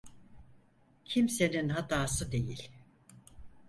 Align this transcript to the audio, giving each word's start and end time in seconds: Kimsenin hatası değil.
Kimsenin 1.05 1.69
hatası 1.69 2.31
değil. 2.31 2.69